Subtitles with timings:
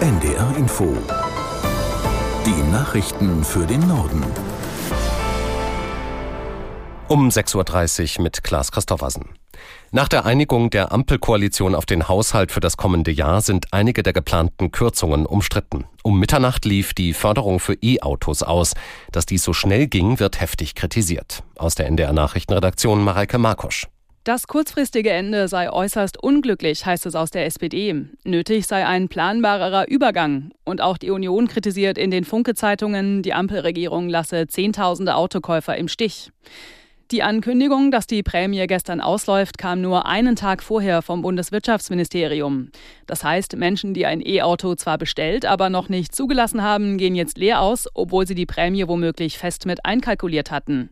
[0.00, 0.96] NDR Info.
[2.46, 4.22] Die Nachrichten für den Norden.
[7.08, 9.24] Um 6.30 Uhr mit Klaas Christoffersen.
[9.90, 14.12] Nach der Einigung der Ampelkoalition auf den Haushalt für das kommende Jahr sind einige der
[14.12, 15.84] geplanten Kürzungen umstritten.
[16.04, 18.74] Um Mitternacht lief die Förderung für E-Autos aus.
[19.10, 21.42] Dass dies so schnell ging, wird heftig kritisiert.
[21.56, 23.88] Aus der NDR Nachrichtenredaktion Mareike Markosch.
[24.28, 28.04] Das kurzfristige Ende sei äußerst unglücklich, heißt es aus der SPD.
[28.24, 30.50] Nötig sei ein planbarerer Übergang.
[30.66, 36.30] Und auch die Union kritisiert in den Funke-Zeitungen, die Ampelregierung lasse Zehntausende Autokäufer im Stich.
[37.10, 42.70] Die Ankündigung, dass die Prämie gestern ausläuft, kam nur einen Tag vorher vom Bundeswirtschaftsministerium.
[43.06, 47.38] Das heißt, Menschen, die ein E-Auto zwar bestellt, aber noch nicht zugelassen haben, gehen jetzt
[47.38, 50.90] leer aus, obwohl sie die Prämie womöglich fest mit einkalkuliert hatten.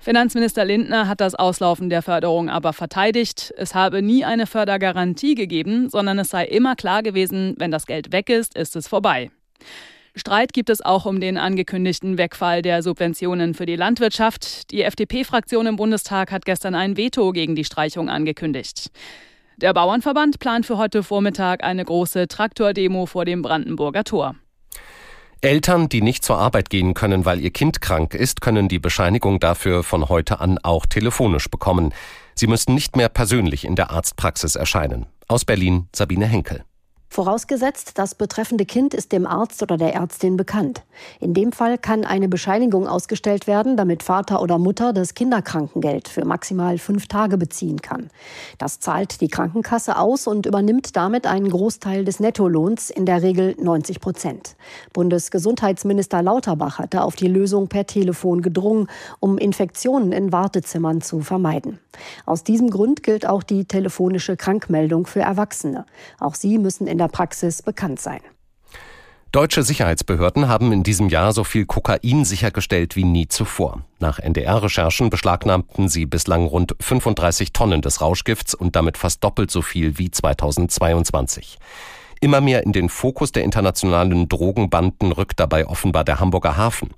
[0.00, 3.52] Finanzminister Lindner hat das Auslaufen der Förderung aber verteidigt.
[3.56, 8.12] Es habe nie eine Fördergarantie gegeben, sondern es sei immer klar gewesen, wenn das Geld
[8.12, 9.30] weg ist, ist es vorbei.
[10.14, 14.70] Streit gibt es auch um den angekündigten Wegfall der Subventionen für die Landwirtschaft.
[14.70, 18.90] Die FDP-Fraktion im Bundestag hat gestern ein Veto gegen die Streichung angekündigt.
[19.56, 24.36] Der Bauernverband plant für heute Vormittag eine große Traktordemo vor dem Brandenburger Tor.
[25.40, 29.38] Eltern, die nicht zur Arbeit gehen können, weil ihr Kind krank ist, können die Bescheinigung
[29.38, 31.94] dafür von heute an auch telefonisch bekommen.
[32.34, 35.06] Sie müssen nicht mehr persönlich in der Arztpraxis erscheinen.
[35.28, 36.64] Aus Berlin Sabine Henkel.
[37.18, 40.84] Vorausgesetzt, das betreffende Kind ist dem Arzt oder der Ärztin bekannt.
[41.18, 46.24] In dem Fall kann eine Bescheinigung ausgestellt werden, damit Vater oder Mutter das Kinderkrankengeld für
[46.24, 48.10] maximal fünf Tage beziehen kann.
[48.58, 53.56] Das zahlt die Krankenkasse aus und übernimmt damit einen Großteil des Nettolohns, in der Regel
[53.60, 54.54] 90 Prozent.
[54.92, 58.86] Bundesgesundheitsminister Lauterbach hatte auf die Lösung per Telefon gedrungen,
[59.18, 61.80] um Infektionen in Wartezimmern zu vermeiden.
[62.26, 65.84] Aus diesem Grund gilt auch die telefonische Krankmeldung für Erwachsene.
[66.20, 68.20] Auch sie müssen in der Praxis bekannt sein.
[69.30, 73.82] Deutsche Sicherheitsbehörden haben in diesem Jahr so viel Kokain sichergestellt wie nie zuvor.
[73.98, 79.60] Nach NDR-Recherchen beschlagnahmten sie bislang rund 35 Tonnen des Rauschgifts und damit fast doppelt so
[79.60, 81.58] viel wie 2022.
[82.20, 86.94] Immer mehr in den Fokus der internationalen Drogenbanden rückt dabei offenbar der Hamburger Hafen.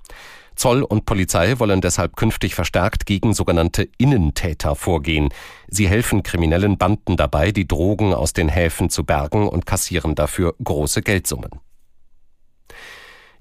[0.61, 5.29] Zoll und Polizei wollen deshalb künftig verstärkt gegen sogenannte Innentäter vorgehen.
[5.67, 10.53] Sie helfen kriminellen Banden dabei, die Drogen aus den Häfen zu bergen und kassieren dafür
[10.63, 11.49] große Geldsummen.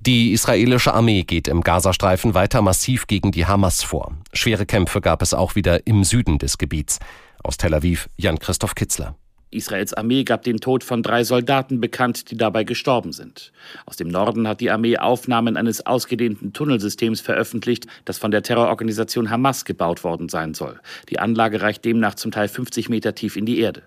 [0.01, 4.15] Die israelische Armee geht im Gazastreifen weiter massiv gegen die Hamas vor.
[4.33, 7.01] Schwere Kämpfe gab es auch wieder im Süden des Gebiets.
[7.45, 9.15] Aus Tel Aviv Jan-Christoph Kitzler.
[9.51, 13.53] Israels Armee gab den Tod von drei Soldaten bekannt, die dabei gestorben sind.
[13.85, 19.31] Aus dem Norden hat die Armee Aufnahmen eines ausgedehnten Tunnelsystems veröffentlicht, das von der Terrororganisation
[19.31, 20.81] Hamas gebaut worden sein soll.
[21.09, 23.83] Die Anlage reicht demnach zum Teil 50 Meter tief in die Erde.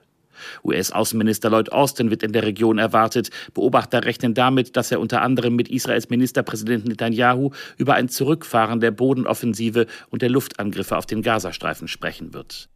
[0.63, 3.30] US-Außenminister Lloyd Austin wird in der Region erwartet.
[3.53, 8.91] Beobachter rechnen damit, dass er unter anderem mit Israels Ministerpräsident Netanyahu über ein Zurückfahren der
[8.91, 12.69] Bodenoffensive und der Luftangriffe auf den Gazastreifen sprechen wird.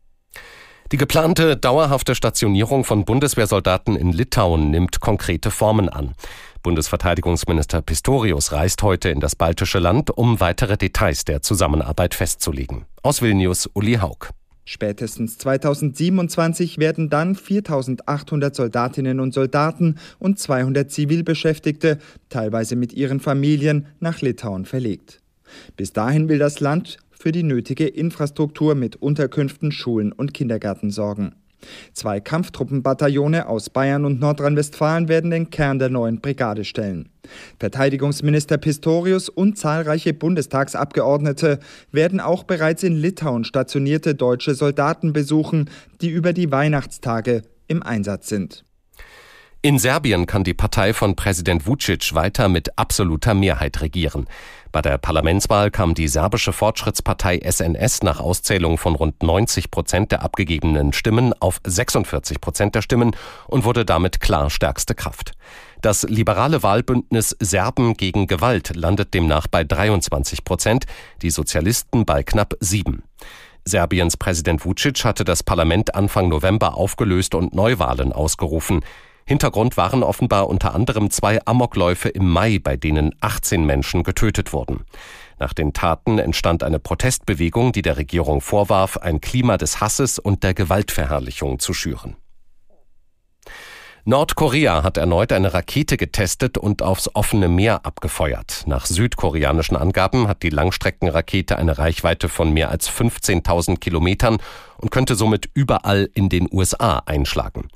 [0.93, 6.13] Die geplante dauerhafte Stationierung von Bundeswehrsoldaten in Litauen nimmt konkrete Formen an.
[6.63, 12.85] Bundesverteidigungsminister Pistorius reist heute in das baltische Land, um weitere Details der Zusammenarbeit festzulegen.
[13.03, 14.29] Aus Vilnius Uli Haug.
[14.63, 21.99] Spätestens 2027 werden dann 4800 Soldatinnen und Soldaten und 200 Zivilbeschäftigte,
[22.29, 25.19] teilweise mit ihren Familien, nach Litauen verlegt.
[25.75, 31.33] Bis dahin will das Land für die nötige Infrastruktur mit Unterkünften, Schulen und Kindergärten sorgen.
[31.93, 37.09] Zwei Kampftruppenbataillone aus Bayern und Nordrhein-Westfalen werden den Kern der neuen Brigade stellen.
[37.59, 41.59] Verteidigungsminister Pistorius und zahlreiche Bundestagsabgeordnete
[41.91, 45.69] werden auch bereits in Litauen stationierte deutsche Soldaten besuchen,
[46.01, 48.63] die über die Weihnachtstage im Einsatz sind.
[49.63, 54.27] In Serbien kann die Partei von Präsident Vucic weiter mit absoluter Mehrheit regieren.
[54.71, 60.23] Bei der Parlamentswahl kam die serbische Fortschrittspartei SNS nach Auszählung von rund 90 Prozent der
[60.23, 63.15] abgegebenen Stimmen auf 46 Prozent der Stimmen
[63.47, 65.33] und wurde damit klar stärkste Kraft.
[65.81, 70.85] Das liberale Wahlbündnis Serben gegen Gewalt landet demnach bei 23 Prozent,
[71.21, 73.03] die Sozialisten bei knapp sieben.
[73.63, 78.81] Serbiens Präsident Vucic hatte das Parlament Anfang November aufgelöst und Neuwahlen ausgerufen.
[79.27, 84.85] Hintergrund waren offenbar unter anderem zwei Amokläufe im Mai, bei denen 18 Menschen getötet wurden.
[85.37, 90.43] Nach den Taten entstand eine Protestbewegung, die der Regierung vorwarf, ein Klima des Hasses und
[90.43, 92.15] der Gewaltverherrlichung zu schüren.
[94.05, 98.63] Nordkorea hat erneut eine Rakete getestet und aufs offene Meer abgefeuert.
[98.65, 104.37] Nach südkoreanischen Angaben hat die Langstreckenrakete eine Reichweite von mehr als 15.000 Kilometern
[104.77, 107.67] und könnte somit überall in den USA einschlagen.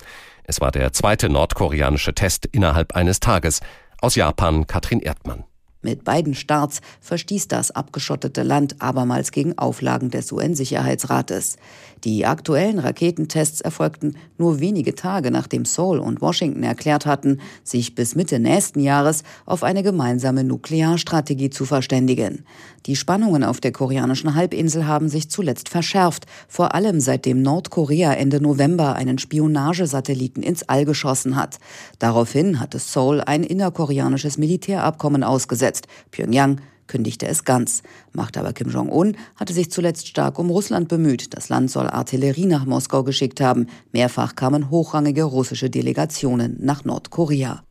[0.51, 3.61] Es war der zweite nordkoreanische Test innerhalb eines Tages.
[4.01, 5.45] Aus Japan Katrin Erdmann.
[5.83, 11.57] Mit beiden Starts verstieß das abgeschottete Land abermals gegen Auflagen des UN-Sicherheitsrates.
[12.03, 18.15] Die aktuellen Raketentests erfolgten nur wenige Tage nachdem Seoul und Washington erklärt hatten, sich bis
[18.15, 22.45] Mitte nächsten Jahres auf eine gemeinsame Nuklearstrategie zu verständigen.
[22.85, 28.41] Die Spannungen auf der koreanischen Halbinsel haben sich zuletzt verschärft, vor allem seitdem Nordkorea Ende
[28.41, 31.59] November einen Spionagesatelliten ins All geschossen hat.
[31.99, 35.70] Daraufhin hatte Seoul ein innerkoreanisches Militärabkommen ausgesetzt.
[36.11, 37.83] Pyongyang kündigte es ganz.
[38.11, 41.33] Machthaber Kim Jong-un hatte sich zuletzt stark um Russland bemüht.
[41.33, 43.67] Das Land soll Artillerie nach Moskau geschickt haben.
[43.93, 47.63] Mehrfach kamen hochrangige russische Delegationen nach Nordkorea.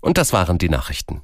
[0.00, 1.22] Und das waren die Nachrichten.